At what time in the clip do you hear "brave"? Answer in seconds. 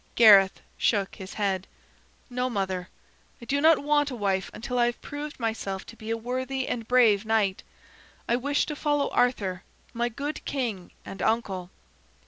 6.87-7.23